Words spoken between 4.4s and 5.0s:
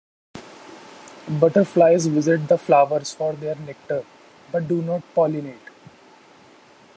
but do